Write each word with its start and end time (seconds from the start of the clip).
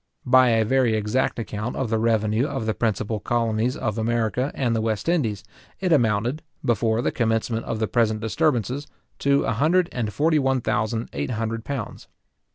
By 0.25 0.47
a 0.49 0.65
very 0.65 0.95
exact 0.95 1.37
account 1.37 1.75
of 1.75 1.91
the 1.91 1.99
revenue 1.99 2.47
of 2.47 2.65
the 2.65 2.73
principal 2.73 3.19
colonies 3.19 3.77
of 3.77 3.99
America 3.99 4.51
and 4.55 4.75
the 4.75 4.81
West 4.81 5.07
Indies, 5.07 5.43
it 5.79 5.93
amounted, 5.93 6.41
before 6.65 7.03
the 7.03 7.11
commencement 7.11 7.65
of 7.65 7.77
the 7.77 7.87
present 7.87 8.19
disturbances, 8.19 8.87
to 9.19 9.43
a 9.43 9.51
hundred 9.53 9.89
and 9.91 10.11
forty 10.11 10.39
one 10.39 10.59
thousand 10.59 11.09
eight 11.13 11.29
hundred 11.29 11.63
pounds. 11.65 12.07